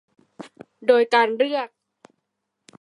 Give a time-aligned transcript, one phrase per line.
[0.87, 1.69] โดยการเลือก